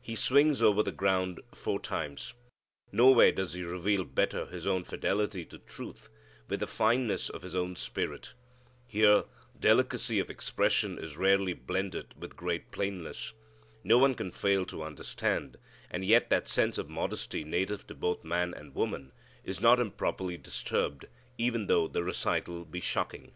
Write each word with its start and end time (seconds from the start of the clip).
He 0.00 0.14
swings 0.14 0.62
over 0.62 0.82
the 0.82 0.90
ground 0.90 1.40
four 1.52 1.78
times. 1.78 2.32
Nowhere 2.90 3.32
does 3.32 3.52
he 3.52 3.62
reveal 3.62 4.02
better 4.04 4.46
his 4.46 4.66
own 4.66 4.82
fidelity 4.82 5.44
to 5.44 5.58
truth, 5.58 6.08
with 6.48 6.60
the 6.60 6.66
fineness 6.66 7.28
of 7.28 7.42
his 7.42 7.54
own 7.54 7.76
spirit. 7.76 8.32
Here, 8.86 9.24
delicacy 9.60 10.18
of 10.20 10.30
expression 10.30 10.98
is 10.98 11.18
rarely 11.18 11.52
blended 11.52 12.14
with 12.18 12.34
great 12.34 12.70
plainness. 12.70 13.34
No 13.84 13.98
one 13.98 14.14
can 14.14 14.30
fail 14.30 14.64
to 14.64 14.82
understand, 14.82 15.58
and 15.90 16.02
yet 16.02 16.30
that 16.30 16.48
sense 16.48 16.78
of 16.78 16.88
modesty 16.88 17.44
native 17.44 17.86
to 17.88 17.94
both 17.94 18.24
man 18.24 18.54
and 18.54 18.74
woman 18.74 19.12
is 19.44 19.60
not 19.60 19.78
improperly 19.78 20.38
disturbed, 20.38 21.04
even 21.36 21.66
though 21.66 21.86
the 21.86 22.02
recital 22.02 22.64
be 22.64 22.80
shocking. 22.80 23.32